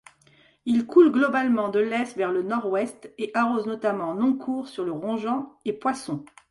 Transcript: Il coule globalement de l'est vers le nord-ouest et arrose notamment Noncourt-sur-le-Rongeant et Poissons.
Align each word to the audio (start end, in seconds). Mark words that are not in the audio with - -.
Il 0.65 0.87
coule 0.87 1.11
globalement 1.11 1.69
de 1.69 1.77
l'est 1.77 2.17
vers 2.17 2.31
le 2.31 2.41
nord-ouest 2.41 3.13
et 3.19 3.29
arrose 3.35 3.67
notamment 3.67 4.15
Noncourt-sur-le-Rongeant 4.15 5.59
et 5.63 5.73
Poissons. 5.73 6.25